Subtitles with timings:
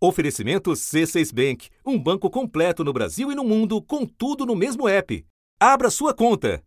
[0.00, 4.88] Oferecimento C6 Bank, um banco completo no Brasil e no mundo, com tudo no mesmo
[4.88, 5.24] app.
[5.58, 6.62] Abra sua conta.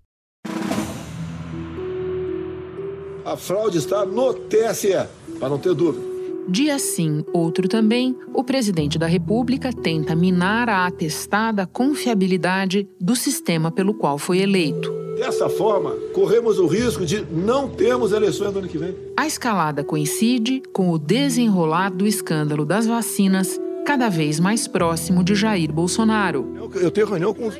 [3.24, 5.08] A fraude está no TSE,
[5.40, 6.06] para não ter dúvida.
[6.50, 13.72] Dia sim, outro também, o presidente da República tenta minar a atestada confiabilidade do sistema
[13.72, 14.92] pelo qual foi eleito.
[15.22, 18.96] Dessa forma, corremos o risco de não termos eleições no ano que vem.
[19.16, 25.36] A escalada coincide com o desenrolar do escândalo das vacinas, cada vez mais próximo de
[25.36, 26.72] Jair Bolsonaro.
[26.74, 27.52] Eu, tenho reunião com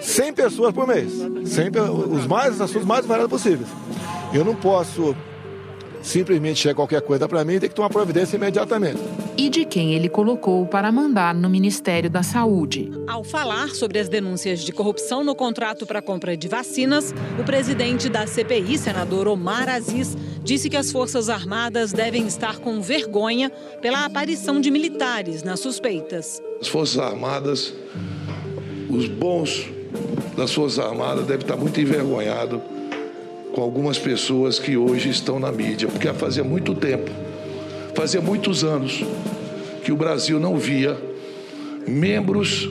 [0.00, 1.10] 100 pessoas por mês,
[1.44, 1.70] 100,
[2.08, 3.68] os mais assuntos mais variados possíveis.
[4.32, 5.16] Eu não posso
[6.02, 8.98] simplesmente chegar qualquer coisa para mim, tem que tomar providência imediatamente.
[9.36, 12.90] E de quem ele colocou para mandar no Ministério da Saúde.
[13.06, 18.08] Ao falar sobre as denúncias de corrupção no contrato para compra de vacinas, o presidente
[18.08, 24.04] da CPI, senador Omar Aziz, disse que as Forças Armadas devem estar com vergonha pela
[24.04, 26.42] aparição de militares nas suspeitas.
[26.60, 27.72] As Forças Armadas,
[28.88, 29.68] os bons
[30.36, 32.60] das Forças Armadas devem estar muito envergonhados
[33.58, 37.10] com algumas pessoas que hoje estão na mídia, porque fazia muito tempo,
[37.92, 39.02] fazia muitos anos,
[39.82, 40.96] que o Brasil não via
[41.84, 42.70] membros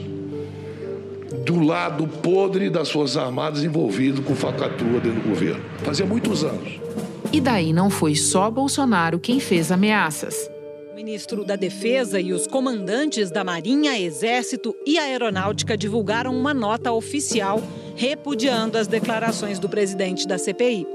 [1.44, 5.62] do lado podre das Forças Armadas envolvidos com facatua dentro do governo.
[5.82, 6.80] Fazia muitos anos.
[7.30, 10.50] E daí não foi só Bolsonaro quem fez ameaças.
[10.90, 16.92] O ministro da Defesa e os comandantes da Marinha, Exército e Aeronáutica divulgaram uma nota
[16.92, 17.62] oficial
[17.98, 20.86] repudiando as declarações do presidente da CPI.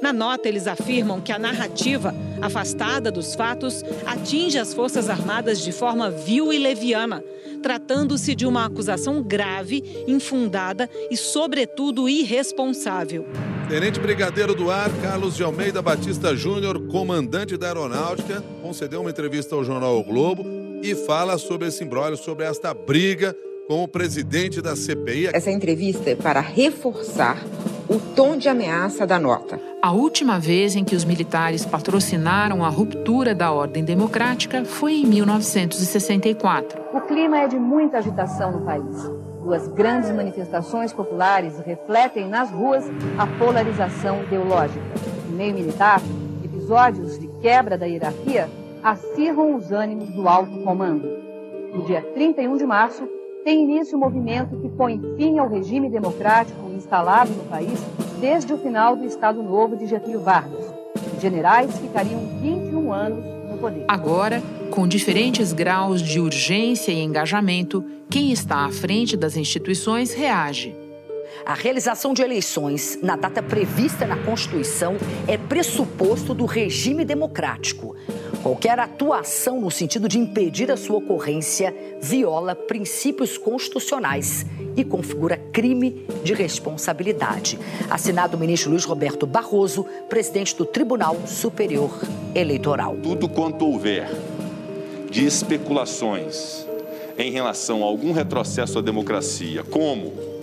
[0.00, 5.72] Na nota, eles afirmam que a narrativa, afastada dos fatos, atinge as Forças Armadas de
[5.72, 7.24] forma vil e leviana,
[7.60, 13.26] tratando-se de uma acusação grave, infundada e, sobretudo, irresponsável.
[13.68, 19.56] Tenente Brigadeiro do Ar, Carlos de Almeida Batista Júnior, comandante da Aeronáutica, concedeu uma entrevista
[19.56, 20.44] ao jornal o Globo
[20.82, 23.34] e fala sobre esse imbróglio, sobre esta briga
[23.66, 25.28] com o presidente da CPI.
[25.32, 27.42] Essa entrevista é para reforçar
[27.88, 29.58] o tom de ameaça da nota.
[29.82, 35.06] A última vez em que os militares patrocinaram a ruptura da ordem democrática foi em
[35.06, 36.80] 1964.
[36.92, 39.10] O clima é de muita agitação no país.
[39.42, 42.84] Duas grandes manifestações populares refletem nas ruas
[43.18, 44.80] a polarização ideológica.
[45.28, 46.00] No meio militar,
[46.42, 48.48] episódios de quebra da hierarquia
[48.82, 51.06] acirram os ânimos do alto comando.
[51.74, 53.06] No dia 31 de março,
[53.44, 57.78] tem início o movimento que põe fim ao regime democrático instalado no país
[58.18, 60.72] desde o final do Estado Novo de Getúlio Vargas.
[61.14, 63.84] Os generais ficariam 21 anos no poder.
[63.86, 70.74] Agora, com diferentes graus de urgência e engajamento, quem está à frente das instituições reage.
[71.44, 74.96] A realização de eleições na data prevista na Constituição
[75.28, 77.94] é pressuposto do regime democrático.
[78.42, 84.44] Qualquer atuação no sentido de impedir a sua ocorrência viola princípios constitucionais
[84.76, 87.58] e configura crime de responsabilidade.
[87.90, 91.90] Assinado o ministro Luiz Roberto Barroso, presidente do Tribunal Superior
[92.34, 92.96] Eleitoral.
[93.02, 94.10] Tudo quanto houver
[95.10, 96.66] de especulações
[97.16, 100.33] em relação a algum retrocesso à democracia, como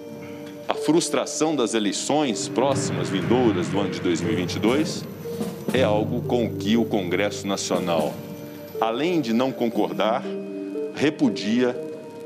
[0.72, 5.04] a frustração das eleições próximas, vindouras do ano de 2022,
[5.74, 8.14] é algo com que o Congresso Nacional,
[8.80, 10.24] além de não concordar,
[10.96, 11.78] repudia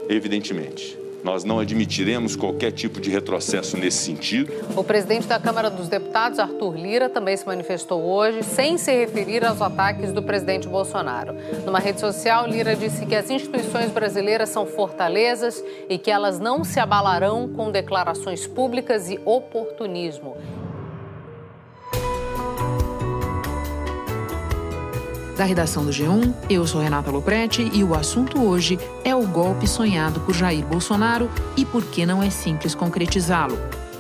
[0.08, 0.96] evidentemente.
[1.26, 4.54] Nós não admitiremos qualquer tipo de retrocesso nesse sentido.
[4.78, 9.44] O presidente da Câmara dos Deputados, Arthur Lira, também se manifestou hoje, sem se referir
[9.44, 11.36] aos ataques do presidente Bolsonaro.
[11.66, 16.64] Numa rede social, Lira disse que as instituições brasileiras são fortalezas e que elas não
[16.64, 20.38] se abalarão com declarações públicas e oportunismo.
[25.36, 29.68] Da redação do G1, eu sou Renata Loprete e o assunto hoje é o golpe
[29.68, 33.58] sonhado por Jair Bolsonaro e por que não é simples concretizá-lo.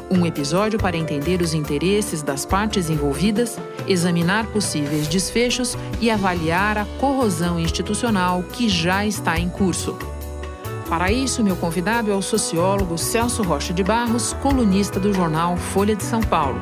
[0.09, 6.85] Um episódio para entender os interesses das partes envolvidas, examinar possíveis desfechos e avaliar a
[6.99, 9.97] corrosão institucional que já está em curso.
[10.87, 15.97] Para isso, meu convidado é o sociólogo Celso Rocha de Barros, colunista do jornal Folha
[15.97, 16.61] de São Paulo.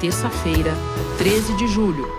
[0.00, 0.74] Terça-feira,
[1.16, 2.15] 13 de julho.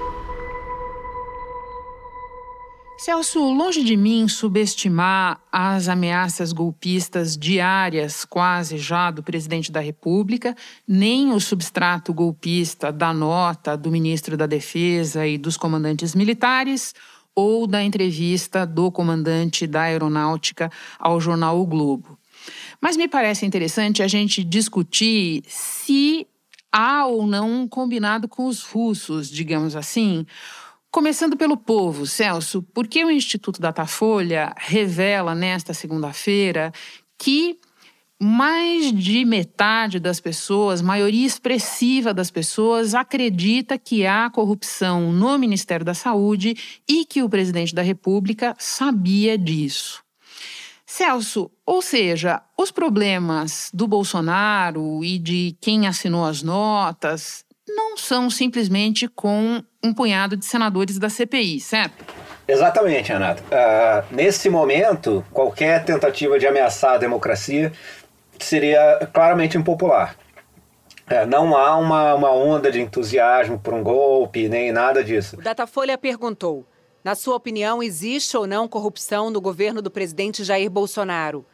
[2.98, 10.56] Celso, longe de mim subestimar as ameaças golpistas diárias, quase já, do presidente da República,
[10.88, 16.96] nem o substrato golpista da nota do ministro da Defesa e dos comandantes militares,
[17.36, 22.18] ou da entrevista do comandante da Aeronáutica ao jornal O Globo.
[22.82, 26.26] Mas me parece interessante a gente discutir se
[26.72, 30.26] há ou não um combinado com os russos, digamos assim
[30.98, 36.72] Começando pelo povo, Celso, porque o Instituto Datafolha revela nesta segunda-feira
[37.16, 37.60] que
[38.20, 45.86] mais de metade das pessoas, maioria expressiva das pessoas, acredita que há corrupção no Ministério
[45.86, 46.56] da Saúde
[46.90, 50.04] e que o presidente da República sabia disso.
[50.84, 58.30] Celso, ou seja, os problemas do Bolsonaro e de quem assinou as notas não são
[58.30, 62.06] simplesmente com um punhado de senadores da CPI, certo?
[62.48, 63.44] Exatamente, Renato.
[63.44, 67.74] Uh, nesse momento, qualquer tentativa de ameaçar a democracia
[68.40, 70.16] seria claramente impopular.
[71.10, 75.38] É, não há uma, uma onda de entusiasmo por um golpe, nem nada disso.
[75.38, 76.66] O Datafolha perguntou:
[77.04, 81.46] na sua opinião, existe ou não corrupção no governo do presidente Jair Bolsonaro?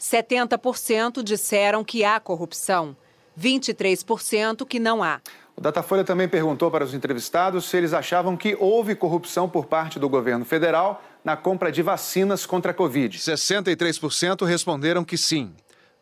[0.00, 2.96] 70% disseram que há corrupção,
[3.38, 5.20] 23% que não há.
[5.56, 9.98] O Datafolha também perguntou para os entrevistados se eles achavam que houve corrupção por parte
[9.98, 13.18] do governo federal na compra de vacinas contra a Covid.
[13.18, 15.52] 63% responderam que sim.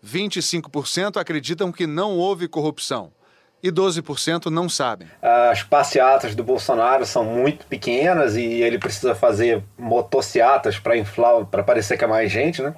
[0.04, 3.12] 25% acreditam que não houve corrupção
[3.62, 5.08] e 12% não sabem.
[5.20, 11.62] As passeatas do Bolsonaro são muito pequenas e ele precisa fazer motociatas para inflar, para
[11.62, 12.74] parecer que é mais gente, né?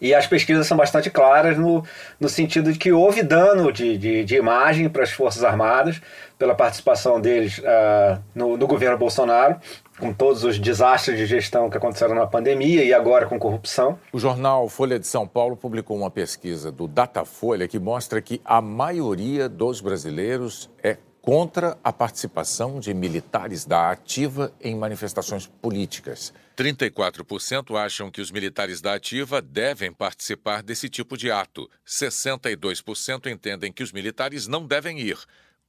[0.00, 1.84] E as pesquisas são bastante claras no,
[2.20, 6.00] no sentido de que houve dano de, de, de imagem para as Forças Armadas
[6.38, 9.56] pela participação deles uh, no, no governo Bolsonaro
[9.98, 13.98] com todos os desastres de gestão que aconteceram na pandemia e agora com corrupção.
[14.12, 18.60] O jornal Folha de São Paulo publicou uma pesquisa do Datafolha que mostra que a
[18.60, 20.96] maioria dos brasileiros é
[21.28, 26.32] contra a participação de militares da Ativa em manifestações políticas.
[26.56, 31.68] 34% acham que os militares da Ativa devem participar desse tipo de ato.
[31.86, 35.18] 62% entendem que os militares não devem ir.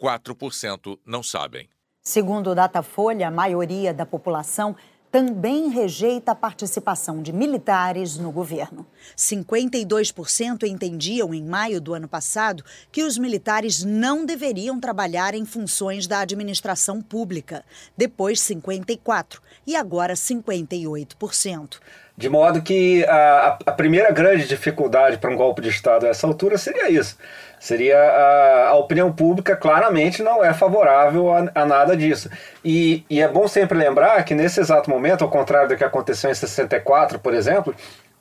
[0.01, 1.67] 4% não sabem.
[2.01, 4.77] Segundo o Datafolha, a maioria da população
[5.11, 8.85] também rejeita a participação de militares no governo.
[9.17, 16.05] 52% entendiam em maio do ano passado que os militares não deveriam trabalhar em funções
[16.05, 17.65] da administração pública.
[17.97, 21.79] Depois, 54% e agora 58%.
[22.19, 26.27] De modo que a, a primeira grande dificuldade para um golpe de Estado a essa
[26.27, 27.17] altura seria isso
[27.57, 32.29] Seria a, a, opinião pública claramente não é favorável a, a nada disso.
[32.63, 36.29] E, e, é bom sempre lembrar que nesse exato momento, ao contrário do que aconteceu
[36.29, 37.73] em 64, por exemplo,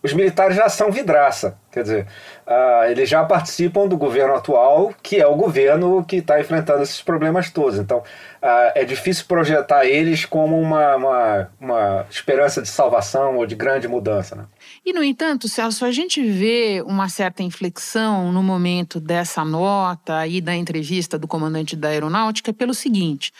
[0.02, 1.58] os militares já são vidraça.
[1.72, 2.06] Quer dizer,
[2.46, 7.02] uh, eles já participam do governo atual, que é o governo que está enfrentando esses
[7.02, 7.78] problemas todos.
[7.78, 13.56] Então, uh, é difícil projetar eles como uma, uma, uma, esperança de salvação ou de
[13.56, 14.36] grande mudança.
[14.36, 14.44] Né?
[14.86, 20.40] E, no entanto, Celso, a gente vê uma certa inflexão no momento dessa nota e
[20.40, 23.32] da entrevista do comandante da aeronáutica pelo seguinte.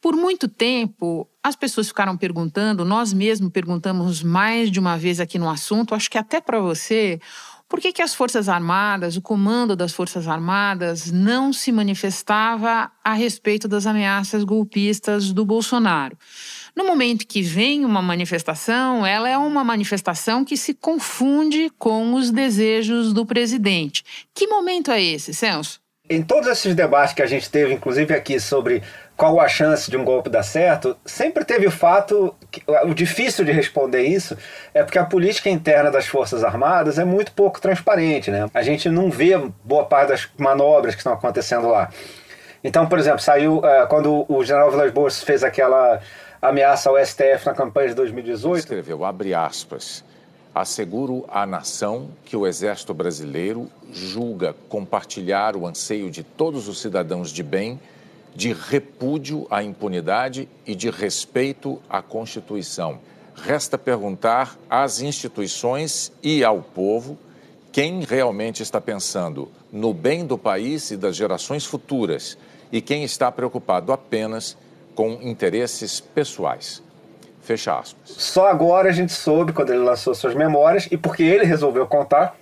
[0.00, 5.38] Por muito tempo, as pessoas ficaram perguntando, nós mesmos perguntamos mais de uma vez aqui
[5.38, 7.20] no assunto, acho que até para você,
[7.70, 13.12] por que, que as Forças Armadas, o comando das Forças Armadas, não se manifestava a
[13.12, 16.18] respeito das ameaças golpistas do Bolsonaro?
[16.74, 22.32] No momento que vem uma manifestação, ela é uma manifestação que se confunde com os
[22.32, 24.02] desejos do presidente.
[24.34, 25.80] Que momento é esse, Celso?
[26.08, 28.82] Em todos esses debates que a gente teve, inclusive aqui sobre
[29.20, 33.44] qual a chance de um golpe dar certo, sempre teve o fato, que, o difícil
[33.44, 34.34] de responder isso
[34.72, 38.48] é porque a política interna das Forças Armadas é muito pouco transparente, né?
[38.54, 41.90] A gente não vê boa parte das manobras que estão acontecendo lá.
[42.64, 46.00] Então, por exemplo, saiu uh, quando o general Vilas Boas fez aquela
[46.40, 48.60] ameaça ao STF na campanha de 2018.
[48.60, 50.02] Escreveu, abre aspas,
[50.54, 57.30] asseguro à nação que o Exército Brasileiro julga compartilhar o anseio de todos os cidadãos
[57.30, 57.78] de bem
[58.34, 62.98] de repúdio à impunidade e de respeito à Constituição.
[63.34, 67.18] Resta perguntar às instituições e ao povo
[67.72, 72.36] quem realmente está pensando no bem do país e das gerações futuras
[72.72, 74.56] e quem está preocupado apenas
[74.94, 76.82] com interesses pessoais.
[77.42, 78.10] Fecha aspas.
[78.10, 82.36] Só agora a gente soube, quando ele lançou suas memórias, e porque ele resolveu contar,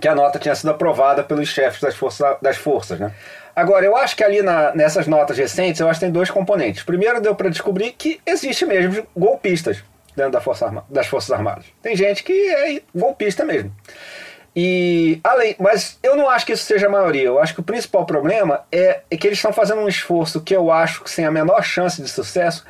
[0.00, 3.14] que a nota tinha sido aprovada pelos chefes das forças, das forças né?
[3.56, 6.82] Agora, eu acho que ali na, nessas notas recentes, eu acho que tem dois componentes.
[6.82, 9.82] Primeiro, deu para descobrir que existe mesmo golpistas
[10.14, 11.64] dentro da Força Arma, das Forças Armadas.
[11.80, 13.74] Tem gente que é golpista mesmo.
[14.54, 17.24] E além, mas eu não acho que isso seja a maioria.
[17.24, 20.54] Eu acho que o principal problema é, é que eles estão fazendo um esforço que
[20.54, 22.62] eu acho que sem a menor chance de sucesso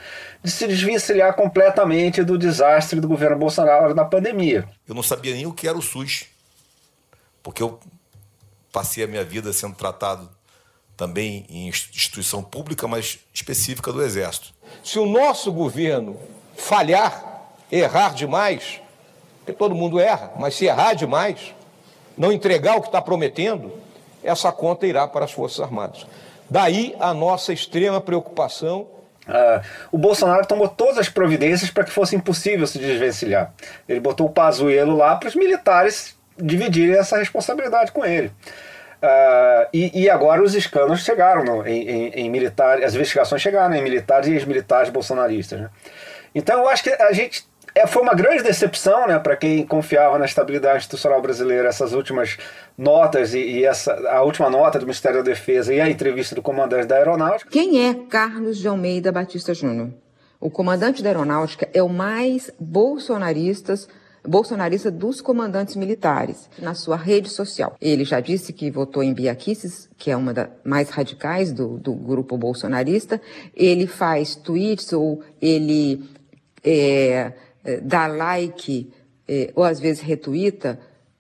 [0.43, 4.69] de se desvencilhar completamente do desastre do governo Bolsonaro na pandemia.
[4.87, 6.27] Eu não sabia nem o que era o SUS,
[7.43, 7.81] porque eu
[8.73, 10.36] passei a minha vida sendo tratado
[10.97, 14.55] também em instituição pública, mas específica do Exército.
[14.83, 16.17] Se o nosso governo
[16.57, 18.81] falhar, errar demais,
[19.39, 21.55] porque todo mundo erra, mas se errar demais,
[22.17, 23.73] não entregar o que está prometendo,
[24.25, 26.07] essa conta irá para as Forças Armadas.
[26.49, 28.89] Daí a nossa extrema preocupação
[29.27, 29.61] Uh,
[29.91, 33.53] o Bolsonaro tomou todas as providências para que fosse impossível se desvencilhar.
[33.89, 38.31] Ele botou o Pazuello lá para os militares dividirem essa responsabilidade com ele.
[39.03, 43.75] Uh, e, e, agora os escândalos chegaram no, em, em, em militares, as investigações chegaram
[43.75, 45.61] em militares e ex-militares bolsonaristas.
[45.61, 45.71] Né?
[46.35, 50.19] Então eu acho que a gente é, foi uma grande decepção né, para quem confiava
[50.19, 52.39] na estabilidade institucional brasileira, essas últimas
[52.77, 56.41] notas e, e, essa, a última nota do Ministério da Defesa e a entrevista do
[56.41, 57.51] comandante da Aeronáutica.
[57.51, 59.91] Quem é Carlos de Almeida Batista Júnior?
[60.41, 63.87] O comandante da Aeronáutica é o mais bolsonaristas
[64.27, 67.77] bolsonarista dos comandantes militares na sua rede social.
[67.81, 71.79] Ele já disse que votou em Bia Kicis, que é uma das mais radicais do,
[71.79, 73.21] do grupo bolsonarista.
[73.55, 76.05] Ele faz tweets ou ele
[76.65, 77.33] é,
[77.65, 78.91] é, dá like
[79.29, 80.79] é, ou às vezes retuita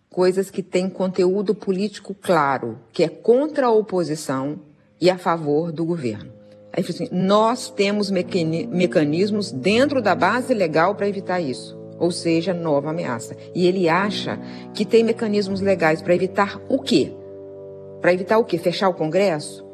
[0.09, 4.61] coisas que têm conteúdo político claro, que é contra a oposição
[5.01, 6.33] e a favor do governo.
[6.73, 12.91] Aí assim, nós temos mecanismos dentro da base legal para evitar isso, ou seja, nova
[12.91, 13.37] ameaça.
[13.55, 14.39] E ele acha
[14.75, 17.13] que tem mecanismos legais para evitar o quê?
[18.01, 18.59] Para evitar o quê?
[18.59, 19.67] Fechar o Congresso?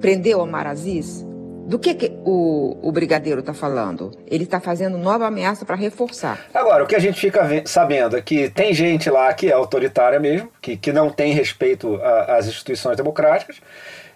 [0.00, 1.26] Prender o Omar Aziz?
[1.66, 4.10] Do que, que o, o brigadeiro está falando?
[4.26, 6.46] Ele está fazendo nova ameaça para reforçar.
[6.54, 10.18] Agora, o que a gente fica sabendo é que tem gente lá que é autoritária
[10.18, 13.60] mesmo, que, que não tem respeito às instituições democráticas.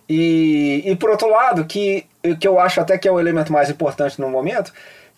[0.09, 2.07] E, e por outro lado, que,
[2.41, 4.73] que eu acho até que é o elemento mais importante no momento,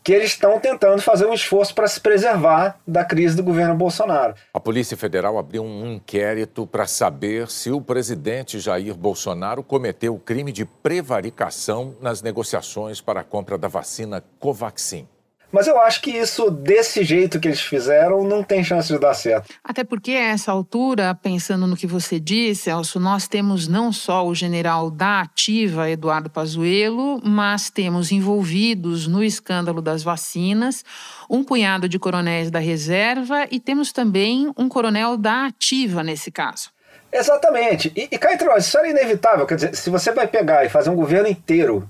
[0.04, 4.34] que eles estão tentando fazer um esforço para se preservar da crise do governo Bolsonaro.
[4.52, 10.20] A Polícia Federal abriu um inquérito para saber se o presidente Jair Bolsonaro cometeu o
[10.20, 15.08] crime de prevaricação nas negociações para a compra da vacina Covaxin.
[15.54, 19.14] Mas eu acho que isso, desse jeito que eles fizeram, não tem chance de dar
[19.14, 19.54] certo.
[19.62, 24.26] Até porque, a essa altura, pensando no que você disse, Elcio, nós temos não só
[24.26, 30.84] o general da ativa, Eduardo Pazuello, mas temos envolvidos no escândalo das vacinas
[31.30, 36.70] um punhado de coronéis da reserva e temos também um coronel da ativa nesse caso.
[37.12, 37.92] Exatamente.
[37.94, 39.46] E, e cá entre nós, isso era inevitável.
[39.46, 41.88] Quer dizer, se você vai pegar e fazer um governo inteiro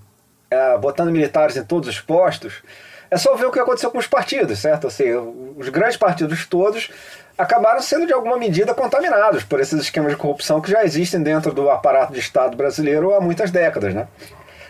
[0.50, 2.62] é, botando militares em todos os postos
[3.10, 4.86] é só ver o que aconteceu com os partidos, certo?
[4.86, 5.12] Assim,
[5.56, 6.90] os grandes partidos todos
[7.36, 11.52] acabaram sendo de alguma medida contaminados por esses esquemas de corrupção que já existem dentro
[11.52, 14.08] do aparato de Estado brasileiro há muitas décadas, né?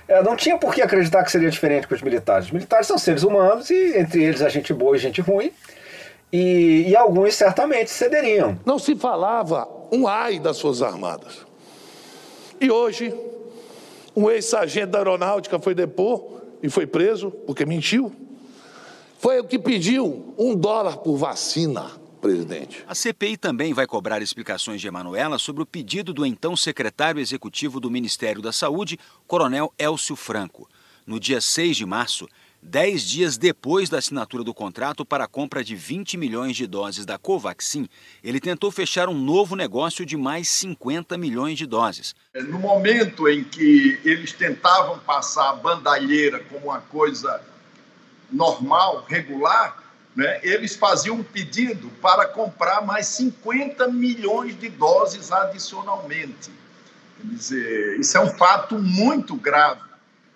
[0.06, 2.46] É, não tinha por que acreditar que seria diferente com os militares.
[2.46, 5.50] Os militares são seres humanos e entre eles a gente boa e gente ruim.
[6.32, 8.58] E, e alguns certamente cederiam.
[8.66, 11.46] Não se falava um ai das Forças Armadas.
[12.60, 13.14] E hoje,
[14.14, 18.10] um ex-sargento da aeronáutica foi depor e foi preso porque mentiu.
[19.18, 21.90] Foi o que pediu um dólar por vacina,
[22.22, 22.82] presidente.
[22.88, 27.78] A CPI também vai cobrar explicações de Emanuela sobre o pedido do então secretário executivo
[27.78, 30.66] do Ministério da Saúde, Coronel Elcio Franco.
[31.06, 32.26] No dia 6 de março,
[32.64, 37.04] dez dias depois da assinatura do contrato para a compra de 20 milhões de doses
[37.04, 37.86] da Covaxin,
[38.22, 42.14] ele tentou fechar um novo negócio de mais 50 milhões de doses.
[42.34, 47.42] No momento em que eles tentavam passar a bandalheira como uma coisa
[48.32, 49.84] normal, regular,
[50.16, 56.50] né, eles faziam um pedido para comprar mais 50 milhões de doses adicionalmente.
[57.20, 59.80] Quer dizer, isso é um fato muito grave,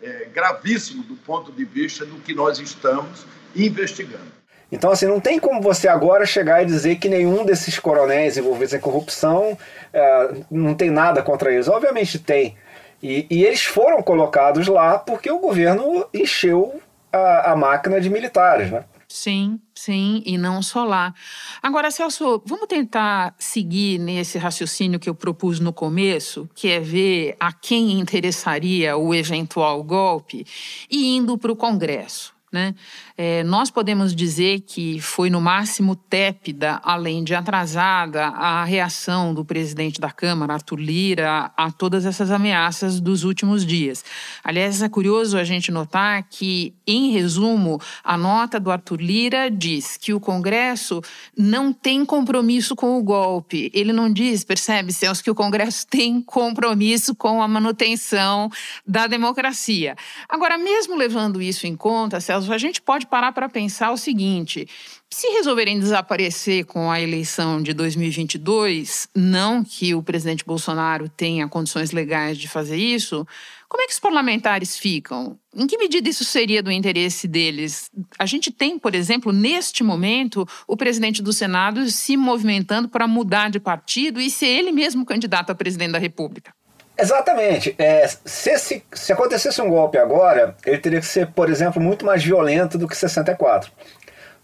[0.03, 4.39] é, gravíssimo do ponto de vista do que nós estamos investigando.
[4.71, 8.75] Então, assim, não tem como você agora chegar e dizer que nenhum desses coronéis envolvidos
[8.75, 9.57] em corrupção
[9.93, 11.69] é, não tem nada contra eles.
[11.69, 12.55] Obviamente tem.
[13.03, 16.81] E, e, eles foram colocados lá porque o governo encheu
[17.13, 18.85] a, a máquina de militares, né?
[19.11, 21.15] Sim, sim, e não só lá.
[21.63, 27.35] Agora, Celso, vamos tentar seguir nesse raciocínio que eu propus no começo, que é ver
[27.41, 30.45] a quem interessaria o eventual golpe,
[30.91, 32.38] e indo para o Congresso.
[32.51, 32.75] Né?
[33.17, 39.45] É, nós podemos dizer que foi no máximo tépida, além de atrasada, a reação do
[39.45, 44.03] presidente da Câmara, Arthur Lira, a todas essas ameaças dos últimos dias.
[44.43, 49.99] Aliás, é curioso a gente notar que, em resumo, a nota do Arthur Lira diz
[49.99, 51.03] que o Congresso
[51.37, 53.71] não tem compromisso com o golpe.
[53.75, 58.51] Ele não diz, percebe, Celso, que o Congresso tem compromisso com a manutenção
[58.87, 59.97] da democracia.
[60.29, 63.97] Agora, mesmo levando isso em conta, Celso, Celso, a gente pode parar para pensar o
[63.97, 64.67] seguinte:
[65.11, 71.91] se resolverem desaparecer com a eleição de 2022, não que o presidente Bolsonaro tenha condições
[71.91, 73.27] legais de fazer isso,
[73.69, 75.39] como é que os parlamentares ficam?
[75.55, 77.91] Em que medida isso seria do interesse deles?
[78.19, 83.51] A gente tem, por exemplo, neste momento, o presidente do Senado se movimentando para mudar
[83.51, 86.53] de partido e ser ele mesmo candidato a presidente da República.
[86.99, 87.75] Exatamente.
[87.79, 92.05] É, se, se, se acontecesse um golpe agora, ele teria que ser, por exemplo, muito
[92.05, 93.71] mais violento do que 64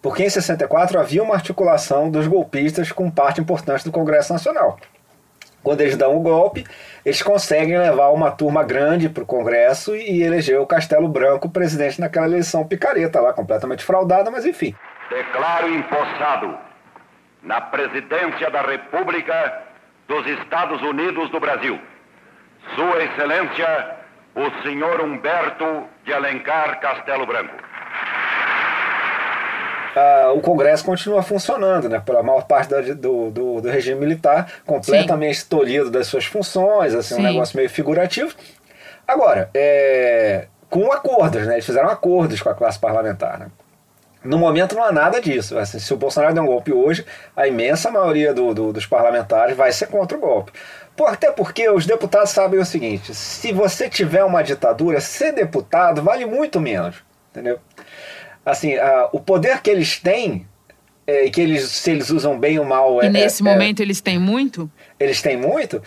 [0.05, 4.79] porque em 64 havia uma articulação dos golpistas com parte importante do Congresso Nacional.
[5.63, 6.63] Quando eles dão o golpe,
[7.07, 11.99] eles conseguem levar uma turma grande para o Congresso e eleger o Castelo Branco presidente
[11.99, 14.75] naquela eleição picareta lá, completamente fraudada, mas enfim.
[15.09, 16.59] Declaro empossado
[17.43, 19.63] na presidência da República
[20.07, 21.81] dos Estados Unidos do Brasil,
[22.75, 23.97] Sua Excelência,
[24.35, 27.65] o senhor Humberto de Alencar Castelo Branco
[29.97, 34.51] ah, o Congresso continua funcionando, né, pela maior parte da, do, do, do, regime militar,
[34.67, 35.47] completamente Sim.
[35.49, 38.35] tolhido das suas funções, assim, um negócio meio figurativo.
[39.07, 43.39] Agora, é, com acordos, né, eles fizeram acordos com a classe parlamentar.
[43.39, 43.47] Né.
[44.25, 45.59] No momento não há nada disso.
[45.59, 47.05] Assim, se o Bolsonaro der um golpe hoje,
[47.37, 50.51] a imensa maioria do, do, dos parlamentares vai ser contra o golpe.
[50.97, 56.03] Por, até porque os deputados sabem o seguinte: se você tiver uma ditadura, ser deputado
[56.03, 56.97] vale muito menos.
[57.31, 57.59] Entendeu?
[58.45, 60.47] assim, uh, o poder que eles têm,
[61.07, 63.03] é, que eles, se eles usam bem ou mal.
[63.03, 64.71] E é, nesse é, momento eles têm muito?
[64.99, 65.83] Eles têm muito,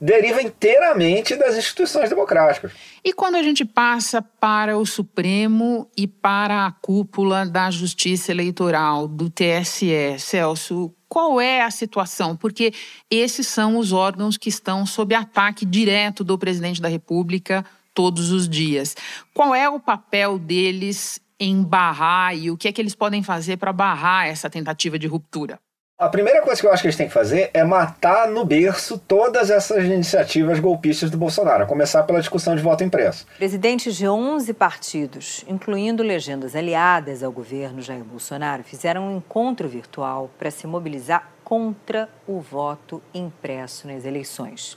[0.00, 2.72] deriva inteiramente das instituições democráticas.
[3.04, 9.08] E quando a gente passa para o Supremo e para a cúpula da Justiça Eleitoral,
[9.08, 12.34] do TSE, Celso, qual é a situação?
[12.34, 12.72] Porque
[13.10, 18.48] esses são os órgãos que estão sob ataque direto do presidente da República todos os
[18.48, 18.96] dias.
[19.34, 23.58] Qual é o papel deles em barrar e o que é que eles podem fazer
[23.58, 25.60] para barrar essa tentativa de ruptura?
[26.02, 28.98] A primeira coisa que eu acho que eles têm que fazer é matar no berço
[28.98, 33.24] todas essas iniciativas golpistas do Bolsonaro, a começar pela discussão de voto impresso.
[33.38, 40.28] Presidentes de 11 partidos, incluindo legendas aliadas ao governo Jair Bolsonaro, fizeram um encontro virtual
[40.40, 44.76] para se mobilizar contra o voto impresso nas eleições.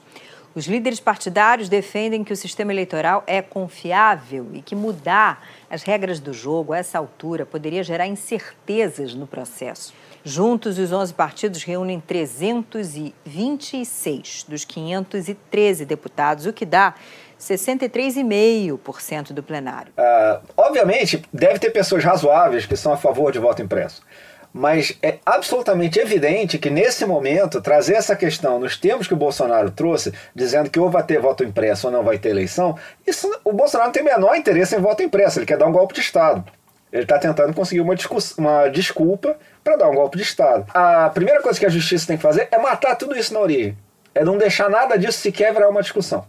[0.55, 6.21] Os líderes partidários defendem que o sistema eleitoral é confiável e que mudar as regras
[6.21, 9.93] do jogo a essa altura poderia gerar incertezas no processo.
[10.23, 16.95] Juntos, os 11 partidos reúnem 326 dos 513 deputados, o que dá
[17.37, 19.91] 63,5% do plenário.
[19.97, 24.01] Uh, obviamente, deve ter pessoas razoáveis que são a favor de voto impresso
[24.57, 29.69] mas é absolutamente evidente que nesse momento trazer essa questão nos termos que o Bolsonaro
[29.69, 33.51] trouxe, dizendo que ou vai ter voto impresso ou não vai ter eleição, isso o
[33.51, 35.99] Bolsonaro não tem o menor interesse em voto impresso, ele quer dar um golpe de
[35.99, 36.45] Estado.
[36.89, 37.93] Ele está tentando conseguir uma,
[38.37, 40.65] uma desculpa para dar um golpe de Estado.
[40.73, 43.77] A primeira coisa que a justiça tem que fazer é matar tudo isso na origem.
[44.13, 46.25] É não deixar nada disso sequer virar uma discussão.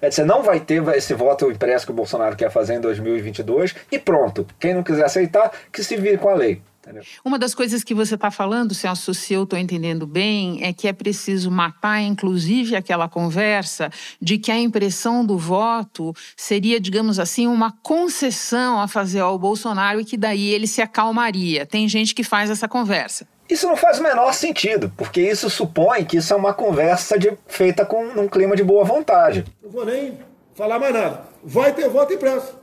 [0.00, 3.74] É dizer, não vai ter esse voto impresso que o Bolsonaro quer fazer em 2022
[3.90, 4.46] e pronto.
[4.58, 6.60] Quem não quiser aceitar, que se vire com a lei.
[6.84, 7.02] Entendeu?
[7.24, 10.86] Uma das coisas que você está falando, Celso, se eu estou entendendo bem, é que
[10.86, 17.46] é preciso matar, inclusive, aquela conversa de que a impressão do voto seria, digamos assim,
[17.46, 21.64] uma concessão a fazer ao Bolsonaro e que daí ele se acalmaria.
[21.64, 23.26] Tem gente que faz essa conversa.
[23.48, 27.36] Isso não faz o menor sentido, porque isso supõe que isso é uma conversa de,
[27.46, 29.44] feita com um clima de boa vontade.
[29.62, 30.18] Não vou nem
[30.54, 31.22] falar mais nada.
[31.42, 32.58] Vai ter voto impresso.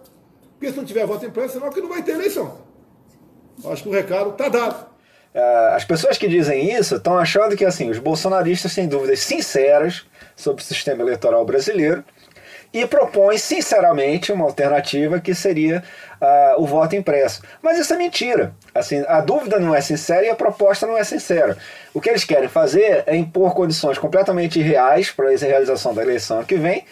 [0.53, 2.57] Porque se não tiver voto impresso, senão que não vai ter eleição.
[3.65, 4.87] Acho que o recado está dado.
[5.33, 10.05] É, as pessoas que dizem isso estão achando que assim os bolsonaristas têm dúvidas sinceras
[10.35, 12.03] sobre o sistema eleitoral brasileiro
[12.73, 15.83] e propõem sinceramente uma alternativa que seria
[16.21, 17.41] uh, o voto impresso.
[17.61, 18.53] Mas isso é mentira.
[18.73, 21.57] Assim, a dúvida não é sincera e a proposta não é sincera.
[21.93, 26.43] O que eles querem fazer é impor condições completamente irreais para a realização da eleição
[26.43, 26.85] que vem,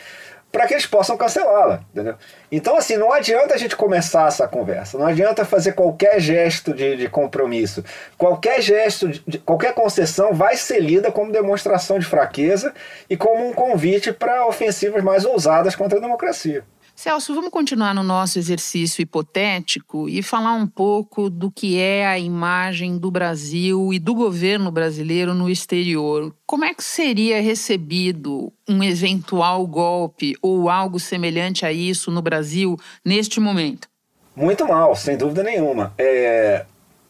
[0.51, 2.15] para que eles possam cancelá-la, entendeu?
[2.51, 6.97] Então, assim, não adianta a gente começar essa conversa, não adianta fazer qualquer gesto de,
[6.97, 7.83] de compromisso.
[8.17, 12.73] Qualquer gesto, de, qualquer concessão vai ser lida como demonstração de fraqueza
[13.09, 16.63] e como um convite para ofensivas mais ousadas contra a democracia.
[17.01, 22.19] Celso, vamos continuar no nosso exercício hipotético e falar um pouco do que é a
[22.19, 26.35] imagem do Brasil e do governo brasileiro no exterior.
[26.45, 32.77] Como é que seria recebido um eventual golpe ou algo semelhante a isso no Brasil
[33.05, 33.87] neste momento?
[34.35, 35.93] Muito mal, sem dúvida nenhuma.
[35.97, 36.65] É...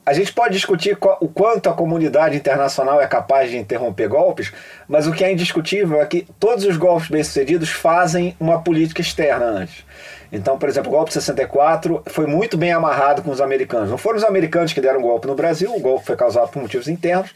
[0.10, 4.52] a gente pode discutir o quanto a comunidade internacional é capaz de interromper golpes,
[4.88, 9.46] mas o que é indiscutível é que todos os golpes bem-sucedidos fazem uma política externa
[9.46, 9.86] antes.
[10.32, 13.92] Então, por exemplo, o golpe de 64 foi muito bem amarrado com os americanos.
[13.92, 16.60] Não foram os americanos que deram o golpe no Brasil, o golpe foi causado por
[16.60, 17.30] motivos internos,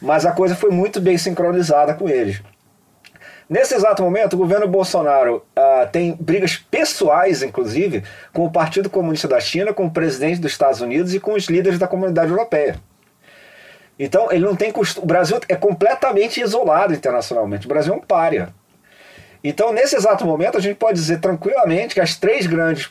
[0.00, 2.40] mas a coisa foi muito bem sincronizada com eles.
[3.50, 9.26] Nesse exato momento, o governo Bolsonaro uh, tem brigas pessoais, inclusive, com o Partido Comunista
[9.26, 12.76] da China, com o presidente dos Estados Unidos e com os líderes da comunidade europeia.
[13.98, 17.66] Então, ele não tem O Brasil é completamente isolado internacionalmente.
[17.66, 18.54] O Brasil é um párea.
[19.42, 22.88] Então, nesse exato momento, a gente pode dizer tranquilamente que as três grandes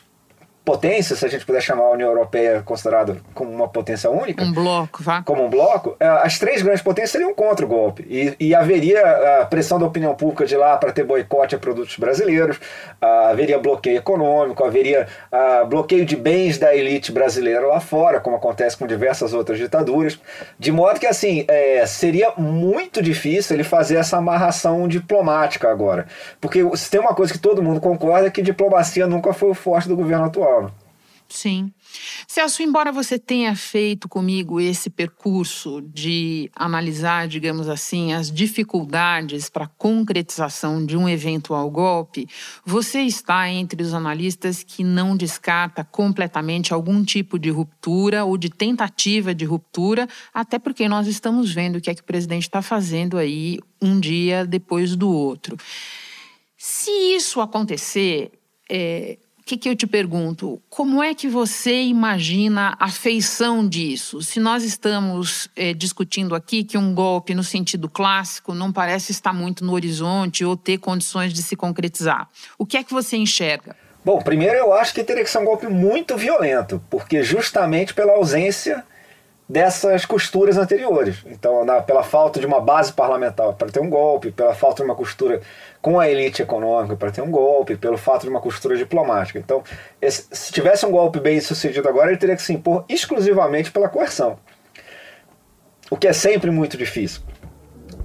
[0.64, 4.44] potência, se a gente puder chamar a União Europeia considerada como uma potência única.
[4.44, 5.22] Um bloco, vá.
[5.22, 8.06] Como um bloco, é, as três grandes potências seriam contra o golpe.
[8.08, 11.96] E, e haveria a pressão da opinião pública de lá para ter boicote a produtos
[11.96, 12.60] brasileiros,
[13.00, 15.06] haveria bloqueio econômico, haveria
[15.68, 20.18] bloqueio de bens da elite brasileira lá fora, como acontece com diversas outras ditaduras.
[20.58, 26.06] De modo que, assim, é, seria muito difícil ele fazer essa amarração diplomática agora.
[26.40, 29.54] Porque se tem uma coisa que todo mundo concorda é que diplomacia nunca foi o
[29.54, 30.59] forte do governo atual.
[31.30, 31.72] Sim.
[32.26, 39.64] Celso, embora você tenha feito comigo esse percurso de analisar, digamos assim, as dificuldades para
[39.64, 42.28] a concretização de um eventual golpe,
[42.64, 48.50] você está entre os analistas que não descarta completamente algum tipo de ruptura ou de
[48.50, 52.60] tentativa de ruptura, até porque nós estamos vendo o que é que o presidente está
[52.60, 55.56] fazendo aí um dia depois do outro.
[56.56, 58.32] Se isso acontecer,
[58.68, 59.16] é,
[59.50, 60.62] que, que eu te pergunto?
[60.68, 64.22] Como é que você imagina a feição disso?
[64.22, 69.32] Se nós estamos é, discutindo aqui que um golpe, no sentido clássico, não parece estar
[69.32, 73.74] muito no horizonte ou ter condições de se concretizar, o que é que você enxerga?
[74.04, 78.12] Bom, primeiro eu acho que teria que ser um golpe muito violento, porque justamente pela
[78.12, 78.84] ausência
[79.50, 81.24] dessas costuras anteriores.
[81.26, 84.88] Então, na, pela falta de uma base parlamentar para ter um golpe, pela falta de
[84.88, 85.40] uma costura
[85.82, 89.40] com a elite econômica para ter um golpe, pelo fato de uma costura diplomática.
[89.40, 89.64] Então,
[90.00, 93.88] esse, se tivesse um golpe bem sucedido agora, ele teria que se impor exclusivamente pela
[93.88, 94.38] coerção,
[95.90, 97.20] o que é sempre muito difícil.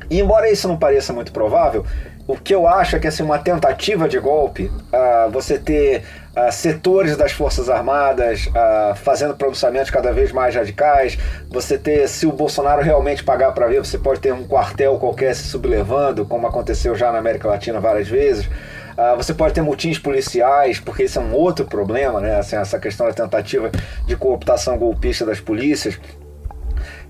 [0.09, 1.85] E embora isso não pareça muito provável,
[2.27, 6.03] o que eu acho é que assim, uma tentativa de golpe, uh, você ter
[6.35, 11.17] uh, setores das Forças Armadas uh, fazendo pronunciamentos cada vez mais radicais,
[11.49, 15.35] você ter, se o Bolsonaro realmente pagar para ver, você pode ter um quartel qualquer
[15.35, 18.45] se sublevando, como aconteceu já na América Latina várias vezes.
[18.45, 22.37] Uh, você pode ter motins policiais, porque isso é um outro problema, né?
[22.37, 23.69] Assim, essa questão da tentativa
[24.05, 25.99] de cooptação golpista das polícias.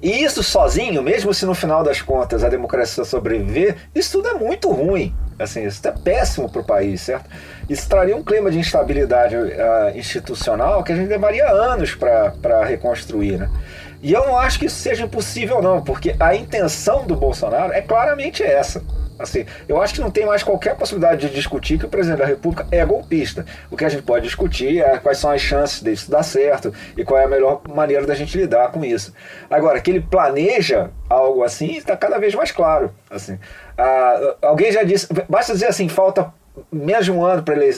[0.05, 4.33] E isso sozinho, mesmo se no final das contas a democracia sobreviver, isso tudo é
[4.35, 5.11] muito ruim.
[5.39, 7.27] Assim, isso é péssimo para o país, certo?
[7.67, 13.39] Isso traria um clima de instabilidade uh, institucional que a gente levaria anos para reconstruir,
[13.39, 13.49] né?
[13.99, 17.81] E eu não acho que isso seja impossível, não, porque a intenção do Bolsonaro é
[17.81, 18.83] claramente essa
[19.17, 22.25] Assim, eu acho que não tem mais qualquer possibilidade de discutir que o presidente da
[22.25, 23.45] República é golpista.
[23.71, 27.03] O que a gente pode discutir é quais são as chances disso dar certo e
[27.03, 29.13] qual é a melhor maneira da gente lidar com isso.
[29.49, 32.93] Agora, que ele planeja algo assim está cada vez mais claro.
[33.09, 33.39] Assim,
[33.77, 36.33] ah, alguém já disse, basta dizer assim, falta
[36.71, 37.75] menos de um ano para ele,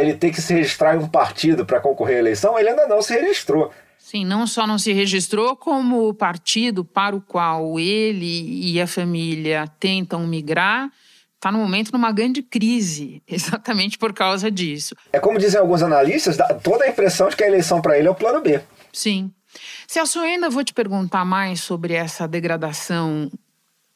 [0.00, 3.00] ele ter que se registrar em um partido para concorrer à eleição, ele ainda não
[3.00, 3.70] se registrou.
[4.06, 8.86] Sim, não só não se registrou, como o partido para o qual ele e a
[8.86, 10.92] família tentam migrar
[11.34, 14.94] está no momento numa grande crise, exatamente por causa disso.
[15.12, 18.06] É como dizem alguns analistas, dá toda a impressão de que a eleição para ele
[18.06, 18.60] é o plano B.
[18.92, 19.32] Sim.
[19.88, 23.28] Celso, eu ainda vou te perguntar mais sobre essa degradação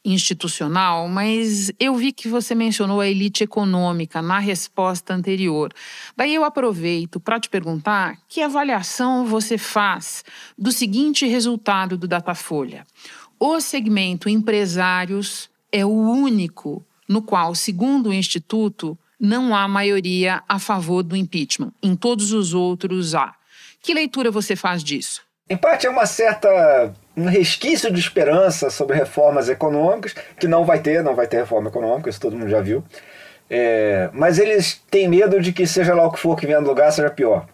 [0.04, 5.72] institucional, mas eu vi que você mencionou a elite econômica na resposta anterior.
[6.16, 10.24] Daí eu aproveito para te perguntar que avaliação você faz
[10.56, 12.86] do seguinte resultado do Datafolha.
[13.38, 20.58] O segmento empresários é o único no qual, segundo o Instituto, não há maioria a
[20.58, 21.72] favor do impeachment.
[21.82, 23.34] Em todos os outros há.
[23.82, 25.22] Que leitura você faz disso?
[25.48, 30.78] Em parte é uma certa um resquício de esperança sobre reformas econômicas, que não vai
[30.78, 32.82] ter, não vai ter reforma econômica, isso todo mundo já viu.
[33.48, 36.68] É, mas eles têm medo de que seja lá o que for que venha do
[36.68, 37.46] lugar seja pior.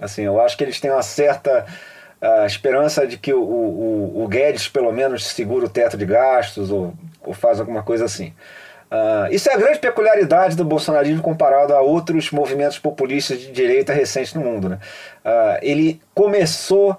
[0.00, 1.64] Assim, eu acho que eles têm uma certa
[2.20, 6.70] uh, esperança de que o, o, o, Guedes pelo menos segura o teto de gastos
[6.70, 8.34] ou, ou faz alguma coisa assim.
[8.90, 13.92] Uh, isso é a grande peculiaridade do bolsonarismo comparado a outros movimentos populistas de direita
[13.92, 14.68] recentes no mundo.
[14.68, 14.78] Né?
[15.24, 16.96] Uh, ele começou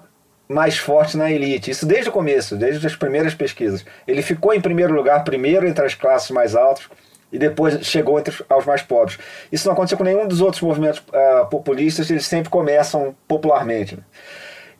[0.48, 1.70] mais forte na elite.
[1.70, 3.84] Isso desde o começo, desde as primeiras pesquisas.
[4.06, 6.88] Ele ficou em primeiro lugar, primeiro entre as classes mais altas,
[7.32, 9.18] e depois chegou entre aos mais pobres.
[9.50, 13.98] Isso não aconteceu com nenhum dos outros movimentos uh, populistas, eles sempre começam popularmente.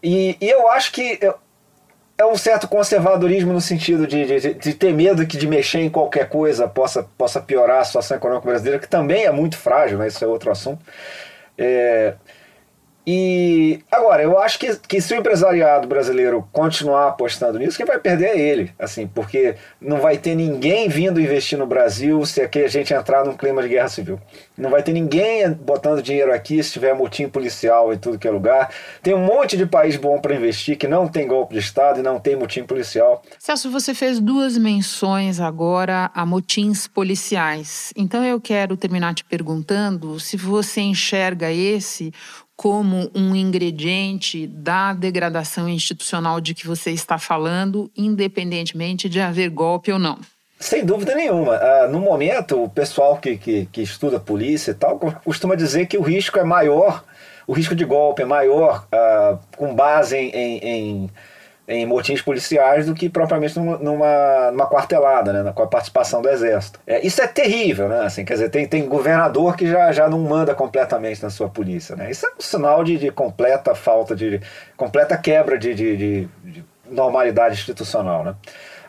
[0.03, 1.19] E, e, eu acho que
[2.19, 5.91] é um certo conservadorismo no sentido de, de, de, ter medo que de mexer em
[5.91, 10.07] qualquer coisa possa, possa piorar a situação econômica brasileira, que também é muito frágil, né?
[10.07, 10.85] isso é outro assunto.
[11.59, 12.15] É,
[13.09, 18.01] e agora, eu acho que, que se o empresariado brasileiro continuar apostando nisso, quem vai
[18.01, 22.65] perder é ele, assim, porque não vai ter ninguém vindo investir no Brasil se aqui
[22.65, 24.21] a gente entrar num clima de guerra civil.
[24.59, 28.31] Não vai ter ninguém botando dinheiro aqui se tiver motim policial em tudo que é
[28.31, 28.71] lugar.
[29.03, 32.03] Tem um monte de país bom para investir que não tem golpe de Estado e
[32.03, 33.23] não tem motim policial.
[33.39, 37.93] Celso, você fez duas menções agora a motins policiais.
[37.97, 42.13] Então eu quero terminar te perguntando se você enxerga esse
[42.57, 49.93] como um ingrediente da degradação institucional de que você está falando, independentemente de haver golpe
[49.93, 50.19] ou não?
[50.59, 51.59] Sem dúvida nenhuma.
[51.59, 55.99] Uh, no momento, o pessoal que, que, que, estuda polícia e tal costuma dizer que
[55.99, 57.05] o risco é maior,
[57.47, 61.11] o risco de golpe é maior uh, com base em, em, em
[61.69, 63.79] em motins policiais do que propriamente numa,
[64.53, 66.79] numa, quartelada, né, com a participação do exército.
[66.87, 68.03] É, isso é terrível, né?
[68.03, 71.97] Assim, quer dizer, tem, tem governador que já, já não manda completamente na sua polícia,
[71.97, 72.11] né?
[72.11, 74.41] Isso é um sinal de, de completa falta de,
[74.77, 78.35] completa quebra de, de, de, de normalidade institucional, né?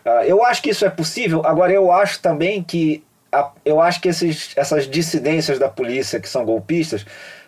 [0.05, 1.41] Uh, eu acho que isso é possível.
[1.45, 6.29] Agora eu acho também que a, eu acho que esses, essas dissidências da polícia que
[6.29, 7.05] são golpistas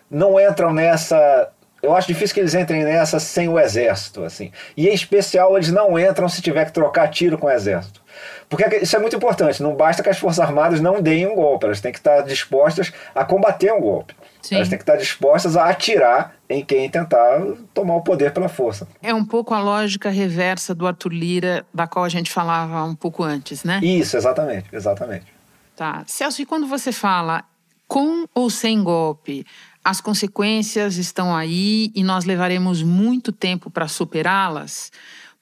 [0.09, 1.49] não entram nessa
[1.81, 4.51] eu acho difícil que eles entrem nessa sem o exército, assim.
[4.75, 8.01] E em especial eles não entram se tiver que trocar tiro com o exército.
[8.49, 11.65] Porque isso é muito importante, não basta que as Forças Armadas não deem um golpe,
[11.65, 14.15] elas têm que estar dispostas a combater um golpe.
[14.41, 14.55] Sim.
[14.55, 17.41] Elas têm que estar dispostas a atirar em quem tentar
[17.73, 18.87] tomar o poder pela força.
[19.01, 22.95] É um pouco a lógica reversa do Arthur Lira, da qual a gente falava um
[22.95, 23.79] pouco antes, né?
[23.83, 25.27] Isso, exatamente, exatamente.
[25.75, 26.03] Tá.
[26.07, 27.43] Celso, e quando você fala
[27.87, 29.45] com ou sem golpe,
[29.83, 34.91] as consequências estão aí e nós levaremos muito tempo para superá-las.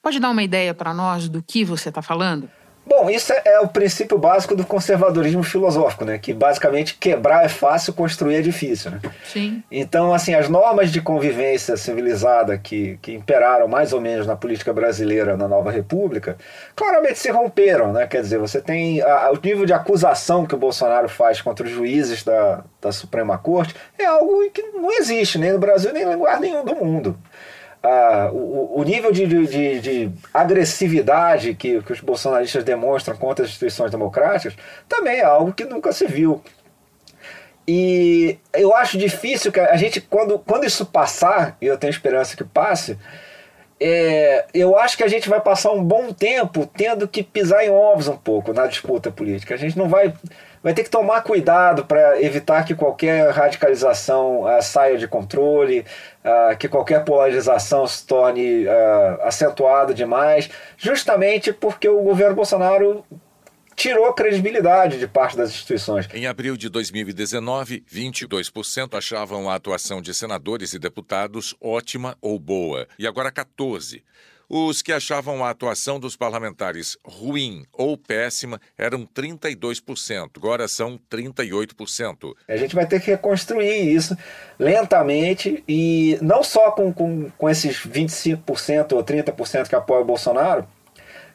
[0.02, 2.48] Pode dar uma ideia para nós do que você está falando?
[2.88, 6.16] Bom, isso é, é, o princípio básico do conservadorismo filosófico, né?
[6.16, 9.00] Que basicamente quebrar é fácil, construir é difícil, né?
[9.26, 9.62] Sim.
[9.70, 14.72] Então, assim, as normas de convivência civilizada que, que imperaram mais ou menos na política
[14.72, 16.38] brasileira na nova república,
[16.74, 18.06] claramente se romperam, né?
[18.06, 21.70] Quer dizer, você tem a, o nível de acusação que o Bolsonaro faz contra os
[21.70, 26.16] juízes da, da Suprema Corte é algo que não existe nem no Brasil nem em
[26.16, 27.18] lugar nenhum do mundo
[28.32, 33.90] o, o, nível de, de, de agressividade que, que, os bolsonaristas demonstram contra as instituições
[33.90, 34.54] democráticas
[34.88, 36.42] também é algo que nunca se viu.
[37.66, 42.36] E eu acho difícil que a gente, quando, quando isso passar, e eu tenho esperança
[42.36, 42.98] que passe,
[43.80, 47.70] é, eu acho que a gente vai passar um bom tempo tendo que pisar em
[47.70, 49.54] ovos um pouco na disputa política.
[49.54, 50.12] A gente não vai
[50.62, 55.84] vai ter que tomar cuidado para evitar que qualquer radicalização uh, saia de controle,
[56.24, 63.04] uh, que qualquer polarização se torne uh, acentuada demais, justamente porque o governo Bolsonaro
[63.78, 66.08] tirou credibilidade de parte das instituições.
[66.12, 72.88] Em abril de 2019, 22% achavam a atuação de senadores e deputados ótima ou boa,
[72.98, 74.02] e agora 14%.
[74.50, 82.32] Os que achavam a atuação dos parlamentares ruim ou péssima eram 32%, agora são 38%.
[82.48, 84.16] A gente vai ter que reconstruir isso
[84.58, 90.66] lentamente e não só com, com, com esses 25% ou 30% que apoiam o Bolsonaro,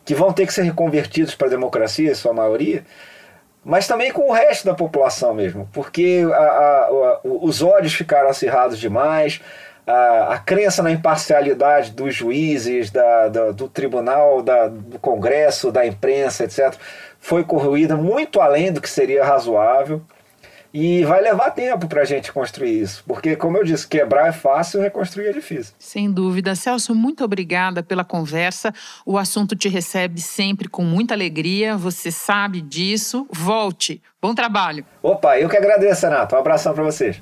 [0.03, 2.83] que vão ter que ser reconvertidos para a democracia, em sua maioria,
[3.63, 8.29] mas também com o resto da população mesmo, porque a, a, a, os ódios ficaram
[8.29, 9.39] acirrados demais,
[9.85, 15.85] a, a crença na imparcialidade dos juízes, da, da do tribunal, da, do Congresso, da
[15.85, 16.73] imprensa, etc.,
[17.19, 20.01] foi corroída muito além do que seria razoável.
[20.73, 24.31] E vai levar tempo para a gente construir isso, porque, como eu disse, quebrar é
[24.31, 25.75] fácil, reconstruir é difícil.
[25.77, 26.55] Sem dúvida.
[26.55, 28.73] Celso, muito obrigada pela conversa.
[29.05, 33.27] O assunto te recebe sempre com muita alegria, você sabe disso.
[33.31, 34.01] Volte.
[34.19, 34.83] Bom trabalho.
[35.03, 36.35] Opa, eu que agradeço, Renato.
[36.35, 37.21] Um abração para vocês.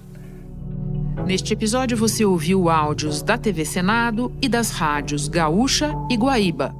[1.25, 6.73] Neste episódio você ouviu áudios da TV Senado e das rádios Gaúcha e Guaíba.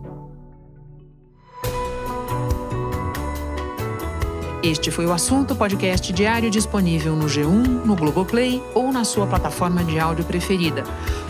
[4.63, 9.83] Este foi o assunto podcast diário disponível no G1, no Globoplay ou na sua plataforma
[9.83, 10.83] de áudio preferida.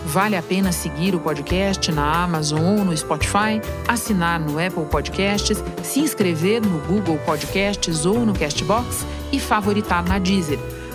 [0.04, 5.62] Vale a pena seguir o podcast na Amazon ou no Spotify, assinar no Apple Podcasts,
[5.82, 10.58] se inscrever no Google Podcasts ou no Castbox e favoritar na Deezer.